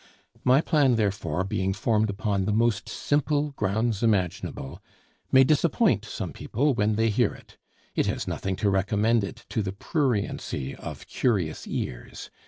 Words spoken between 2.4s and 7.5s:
the most simple grounds imaginable, may disappoint some people when they hear